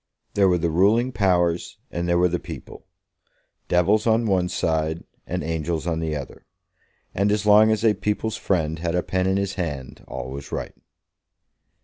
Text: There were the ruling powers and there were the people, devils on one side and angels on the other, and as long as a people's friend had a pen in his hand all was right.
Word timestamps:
There 0.33 0.49
were 0.49 0.57
the 0.57 0.71
ruling 0.71 1.11
powers 1.11 1.77
and 1.91 2.09
there 2.09 2.17
were 2.17 2.27
the 2.27 2.39
people, 2.39 2.87
devils 3.67 4.07
on 4.07 4.25
one 4.25 4.49
side 4.49 5.03
and 5.27 5.43
angels 5.43 5.85
on 5.85 5.99
the 5.99 6.15
other, 6.15 6.47
and 7.13 7.31
as 7.31 7.45
long 7.45 7.69
as 7.69 7.85
a 7.85 7.93
people's 7.93 8.35
friend 8.35 8.79
had 8.79 8.95
a 8.95 9.03
pen 9.03 9.27
in 9.27 9.37
his 9.37 9.53
hand 9.61 10.03
all 10.07 10.31
was 10.31 10.51
right. 10.51 10.73